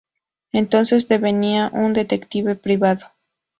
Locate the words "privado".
2.55-3.05